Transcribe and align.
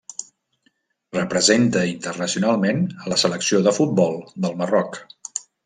Representa 1.17 1.83
internacionalment 1.91 2.81
la 3.13 3.21
selecció 3.27 3.63
de 3.69 3.77
futbol 3.81 4.21
del 4.47 4.59
Marroc. 4.65 5.03